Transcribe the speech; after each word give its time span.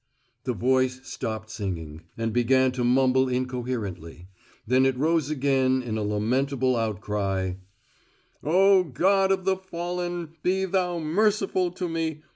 The 0.45 0.53
voice 0.53 0.99
stopped 1.07 1.51
singing, 1.51 2.01
and 2.17 2.33
began 2.33 2.71
to 2.71 2.83
mumble 2.83 3.29
incoherently; 3.29 4.29
then 4.65 4.83
it 4.87 4.97
rose 4.97 5.29
again 5.29 5.83
in 5.83 5.95
a 5.95 6.01
lamentable 6.03 6.75
outcry: 6.75 7.53
"Oh, 8.43 8.83
God 8.83 9.31
of 9.31 9.45
the 9.45 9.57
fallen, 9.57 10.37
be 10.41 10.65
Thou 10.65 10.97
merciful 10.97 11.69
to 11.73 11.87
me! 11.87 12.23